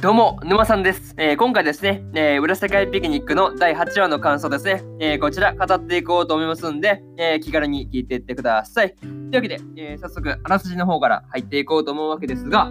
[0.00, 1.12] どうも、沼さんです。
[1.16, 8.94] えー、今回ですね、えー、裏世界ピクニックの第8話の感想ですね、えー、こちら語っていこうと思いますんで、え気軽に聞いていってください。
[8.94, 12.70] というわけで、え早速、あらすじの方から入っていこうと思うわけですが、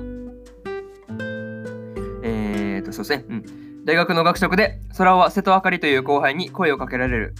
[2.23, 3.84] えーと、そうですね、うん。
[3.84, 7.36] 大学の学食で、空は瀬戸あかりという後輩に声をかけられる。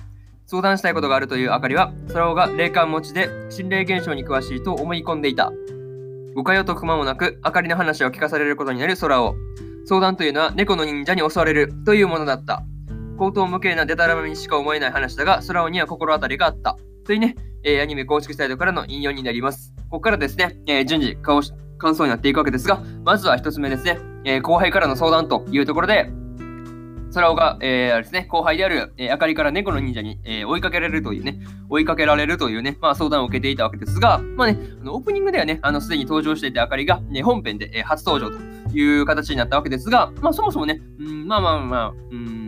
[0.48, 5.54] 相談したいことがあるというあかりは、空尾が霊感持ちで心霊現象に詳しいと思い込んでいた。
[6.36, 9.34] 誤解を解く間もなく、あかりの話を聞かされることになる空尾。
[9.88, 12.62] 相談というのは猫の忍者に襲われるというものだった。
[13.18, 16.76] 口頭無形なデタラメにしか思えない話だが、空尾には心当たりがあった。
[17.06, 19.74] というね、えー、アニメ公式サイトからの引用になります。
[19.84, 26.12] ここからですね、えー、順次感想になっていくわけですが、まずは一つ目ですね、えー、後輩からの相談というところで、
[27.14, 31.40] 空尾が、えー、あれですね、後輩である、えー、あかりから猫の忍者に、えー、追いかけられるというね、
[31.70, 42.47] 追いかけられるというね、まあ相談を受けていたわけですが、まあね、あのオープニングではね、あの、すでに登場していたあかりが、ね、本編で、えー、初登場という形になったわけですが、まあそもそもね、うん、まあまあまあ、うん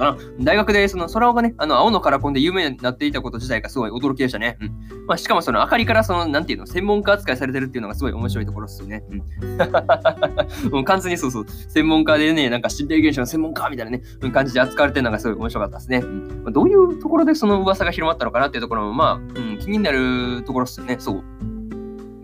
[0.00, 0.18] かな。
[0.40, 4.56] 大学でその空尾がね、あの、青のカラコンで有名になっていたこと自体がすごい驚きでしたね。
[4.60, 5.06] うん。
[5.06, 9.04] まあ、しかもその、明かりからその、なんていうの、専門家扱いされてるっていうのがすごい面白いところですよね。
[9.10, 9.18] うん。
[10.72, 15.98] もう完全にそうそう、専門家でね、なんか心霊現象の専門家みたいなね、うん感じで扱われてるのがすごい面白かったですね。
[15.98, 20.96] うんまあ、どういうところでその噂が広まったのかなっていうところも、まあ、うん、気になるところですよね。
[20.98, 21.24] そう。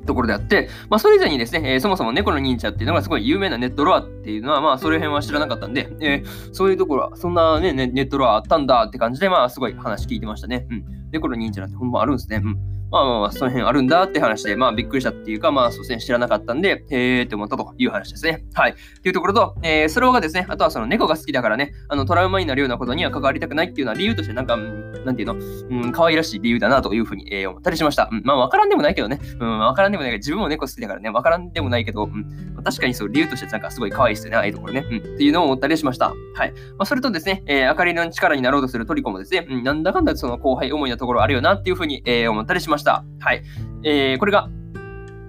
[0.07, 10.67] ところであって、まあ、それ以前にですね、えー、そもそも猫の忍者っていうのがすごい有名なネットロアっていうのは、まあ、それ辺は知らなかったんで、えー、そういうところは、そんなね、ネットロアあったんだって感じで、まあ、すごい話聞いてましたね。
[10.71, 10.85] うん。
[11.13, 12.41] 猫の忍者なんてほんまあるんですね。
[12.43, 12.76] うん。
[12.91, 18.45] まあまあまあ、その辺あるんだって話で、まあびっくりしたっていうか、まあそうですね、知らなかったんで、へーって思ったという話ですね。
[18.55, 18.73] はい。
[18.73, 28.09] っていうところと、えー、それがですね、あとはその猫が好きだからね、あのトラウマになるようなことには関わりたくないっていうのは理由として、なんか、なんていうの、うん、可愛らしい理由だなというふうに、えー、思ったりしました。
[28.11, 34.87] うん、まあわからんでもないけどね、うん、わからんでもないけど、自分も猫好きだからね、わからんでもないけど、うん、確かにそう、理由としてなんかすごい可愛いですよね、ああいうところね。
[34.89, 36.13] うん、っていうのを思ったりしました。
[36.35, 36.53] はい。
[36.53, 42.76] まあそれとですね、えー、明かりの力になろうとするトリコもですね、うん、なんだかんだその後輩思いなところあるよなっていうふうに、えー、思ったりしました。
[42.77, 43.43] ましたはい。
[43.83, 44.49] えー、これが、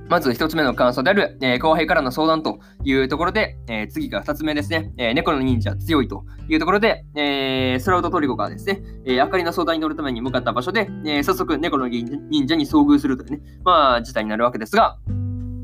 [0.10, 14.98] まず1つ目の感想である、えー、後輩からの相談というところで、えー、次が2つ目ですね、え、猫の忍者強いというところで、えー、スラウトトリコがですね、えー、明かりの相談に乗るために向かった場所で、え、早速猫の忍者に遭遇するというね、まあ、事態になるわけですが、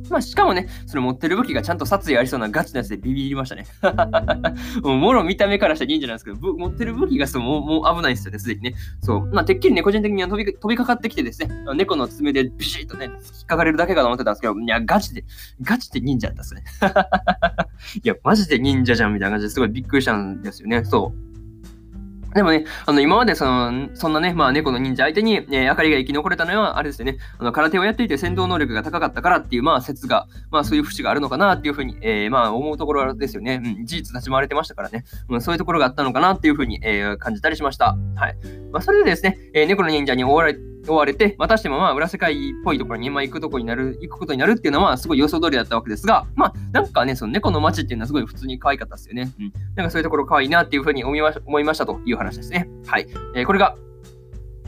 [0.10, 3.66] まあ、しかもね、その持ってる武器がちゃんと殺意ありそうなガチなやつでビビりましたね。
[4.84, 8.76] もう、もろ見た目からしたら忍者なんですけど、持ってる武器がそうもうもう危ないですよね、すでにね。
[9.02, 9.26] そう。
[9.34, 15.24] まあ、てっきりね、個人的には飛び飛びかかってきてですね、猫の爪でビシッとね、引っかかれるだけかと思ってたんですけど、いや、ガチで、
[15.62, 16.64] ガチで忍者だったっすね。
[18.04, 20.84] いや、マジで忍者じゃんみたいな感じですごいびっくりしたんですよね。
[20.84, 21.33] そう。
[22.34, 33.62] でもね、あの、今までその、そんなね、まあ、猫の忍者相手に、えー、あかりが生き残れたのは、あれですよね、あの、空手をやっていて戦闘能力が高かったからっていう、まあ、説が、まあ、そういう節があるのかなっていうふうに、えー、まあ、思うところですよね。
[33.64, 37.98] うん、事実立ち回れてましたからね、うん、そういうところがあったのかなっていうふうに、えー、感じたりしました。
[38.16, 38.36] はい。
[38.72, 40.58] まあ、それでですね、えー、猫の忍者に追われ
[40.88, 49.32] 追われて、またしてもまあ裏世界っぽいところに、まあ、行くとこになる、行くことになるっていうのはすごい予想通りだったわけですが、まあなんかね、その猫の街っていうのはすごい普通に可愛かったですよね。
[49.40, 49.54] うん。
[49.76, 52.70] なんかそういうところ可愛いなっていうふうに思いま思いましたという話ですね。
[52.86, 53.08] はい。
[53.36, 53.76] えー、これが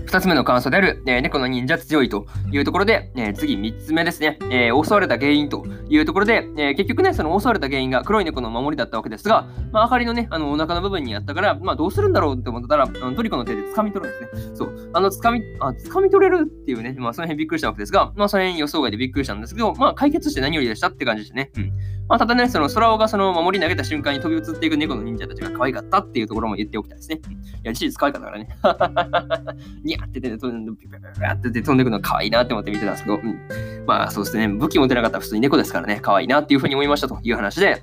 [0.06, 14.56] 二つ目の感想である、えー、猫の忍者強いというところで、えー、次三つ目ですね、えー、襲われた原因というところで、え結局ね、その襲われた原因が黒い猫の守りだったわけですが、まあ、明かりのね、あのお腹の部分にあったから、まあ、どうするんだろうって思ったら、あのトリコの手で掴み取るんですね。
[14.56, 14.90] そう。
[14.94, 21.52] あの、掴み、あ、掴み取れるっていうね、まあ、その辺びっくりしたわけですが、まあ、その辺予想外でびっくりしたんですけど、まあ、解決して何よりでしたって感じでしたね。
[21.58, 21.72] うん。
[22.08, 27.18] まあ、ただね、その空尾がその守り投げた瞬間に飛び移っていく猫の忍者たちが可愛かったっていうところも言っておきたいですね。
[27.18, 27.20] い
[27.64, 28.48] や、事実可愛かったからね。
[29.84, 37.82] にゃってて、飛んで、ピピピって飛んでいくの可愛いなって思って見てたんですけど、うん、まあそうですね、武器持てなかったら普通に猫ですからね、可愛いなっていうふうに思いましたという話で、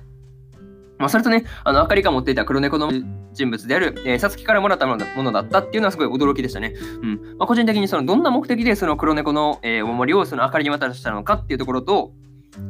[0.99, 2.89] まあ、それとね、あの、あかりが持っていた黒猫の
[3.33, 6.75] 人物である、えー、さつきからもらったものだったっていうのはすごい驚きでしたね。
[7.01, 7.35] うん。
[7.37, 12.13] まあ、個人的にその、どんな目的でその黒猫の、えー、お守りをそのあかりに渡したのかっていうところと、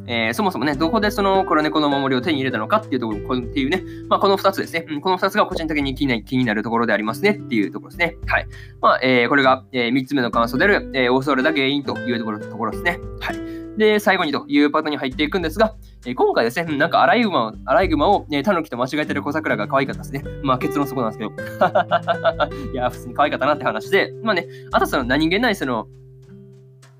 [0.07, 8.17] えー、そもそもね、どこでその黒猫の守りを手に入れたのかっていうところ、っていうね、まあ、この2つですね、うん、この2つが個人的に気にな気になるところでありますねっていうところですね。
[8.27, 8.47] はい。
[8.81, 12.99] まあ、えー、これが、えー、3つ目の感想である、えー、恐れた原因というところところですね。
[13.19, 13.63] はい。
[13.77, 15.75] で、最後にというパートに入っていくんですが、
[16.05, 20.23] えー、今回ですね、なんかアライグマを、アライグマを、ね、タヌキと間違えてる小桜が可愛かったですね。
[20.43, 21.31] まあ結論そこなんですけど。
[22.71, 25.87] いや、普通に可愛かったなって話で、まあね、あとその何気ないその、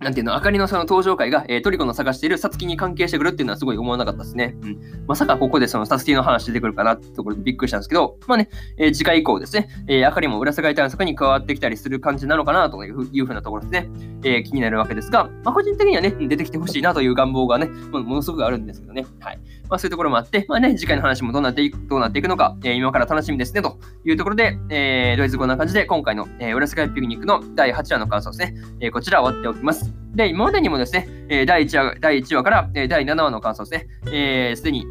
[0.04, 4.56] なんていうの、あかりのその登場会が、えー、トリコの探しているサツキに関係してくるっていうのはすごい思わなかったですね。
[4.62, 4.78] うん。
[5.08, 13.90] まさかここでそのサツキの話出てくるかなってところでびっくりしたんですけど、まあね、えー、次回以降ですね、えー、あかりも裏世界探索に加わってきたりする感じなのかなといういうふうなところですね、
[14.24, 19.06] えー、気になるわけですが、まあ個人的にはね、出てきてほしいなという願望がね、ものすごくあるんですけどね。
[19.20, 19.40] はい。
[19.74, 29.92] まあそういうところもあって、まあね、次回の話もどうなっていくどうなっていくのか、えー、今から楽しみですね、というところで、えー、ドイツ語な感じで今回の、えー、裏世界ピクニックの第8話の感想ですね、えー、こちら終わっておきます。
[30.14, 34.86] で、今までにもですね、え第1話第1話から、え第7話の感想ですね、す、えー、で、に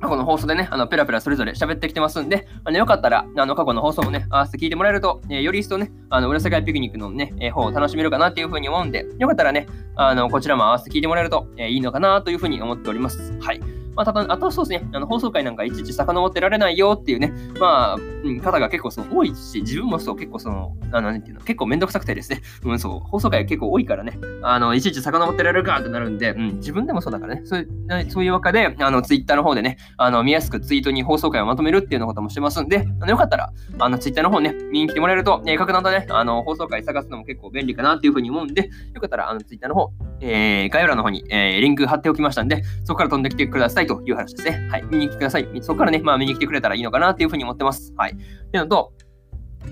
[0.00, 9.66] 過去の放送でね、あの、ペラペラそれぞれ喋ってきてますんで、あの、よかったら、あの、過去の放送もね、合わせて聞いてもらえると、えー、より一層ね、あの、裏世界ピクニックのね、えー、方を楽しめるかなっていうふうに思うんで、よかったらね、
[9.96, 13.38] あの、こちらも合わせて聞いてもらえると、えー、いいのかなというふうに思っております。
[13.40, 13.60] はい。
[14.00, 39.90] まあ、ただ、あとはそうですね、あの放送回なんかいちいち遡ってられないよっていうね、まあ、うん、方が結構その多いし、自分もそう結構その、あの、なんていうの、結構めんどくさくてですね、うん、そう、放送回結構多いからね、あの、いちいち遡ってられるかってなるんで、うん、自分でもそうだからね、そういうそういうわけで、あの、ツイッターの方でね、あの、見やすくツイートに放送回をまとめるっていうようなこともしてますんで、あのよかったら、あの、ツイッターの方ね、見に来てもらえると、えー、格段とね、あの、放送回探すのも結構便利かなっていうふうに思うんで、よかったら、あの、ツイッターの方、
[40.20, 44.68] えー、概要欄の方に、えー、リンク貼っておきましたんで、そこから飛んできてくださいという話ですね。
[44.70, 44.84] はい。
[44.90, 45.48] 見に来てください。
[45.62, 47.92] そこからね、まあ見に来てくれたらいいのかなというふうに思ってます。
[47.96, 48.12] はい。
[48.12, 48.92] っていうのと、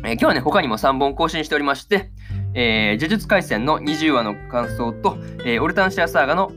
[0.04, 2.10] えー、今日はね、他にも3本更新しておりまして、
[2.54, 6.50] えー、呪術廻戦の20話の感想と、えー、オルタンシアサーガの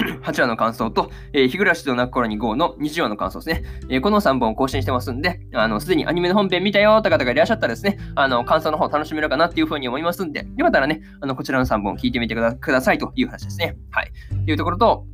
[0.22, 3.64] 8話の感想と、えー、日暮らしと泣く頃に GO の20話の感想ですね。
[3.88, 13.76] えー、この3本を更新してますんで、あの、すでにアニメの本編見たよーって方がいらっしゃったらですね、あの、感想の方を楽しめるかなっていうふうに思いますんで、よかったらね、あの、こちらの3本聞いてみてくださいという話ですね。
[13.90, 14.12] はい。
[14.44, 15.04] というところと、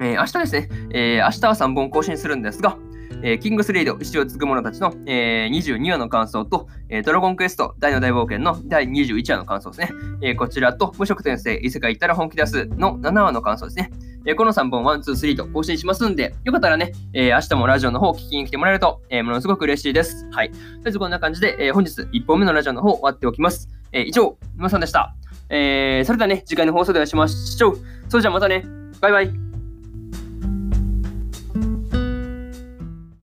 [0.00, 2.76] えー、明日ですね、えー、明日は3本更新するんですが、
[3.22, 9.90] えー、キングスレイド、石を継ぐ者たちの、えー、22話の感想と、えー、ドラゴンクエスト、大の大冒険の第21話の感想ですね。
[10.22, 13.90] えー、こちらと、無職転生、異世界行ったら本気出すの7話の感想ですね。
[14.24, 20.26] えー、この3本、1、2、3と更新しますんで、よかったらね、えー、明日もラジオの方を聞きに来てもらえると、えー、ものすごく嬉しいです。
[20.30, 20.50] はい。
[20.50, 23.68] とりあえずこんな感じで、えー、本日1本目のラジオの方終わっておきます。
[23.92, 25.14] えー、以上、沼さんでした。
[25.48, 27.78] えー、それではね、次回の放送でお会いしましょう。
[28.08, 28.64] それじゃあまたね。
[29.00, 29.41] バイバイ。